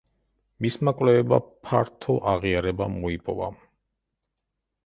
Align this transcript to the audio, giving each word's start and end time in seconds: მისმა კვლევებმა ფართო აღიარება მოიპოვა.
მისმა 0.65 0.93
კვლევებმა 1.01 1.39
ფართო 1.69 2.17
აღიარება 2.33 2.91
მოიპოვა. 2.97 3.55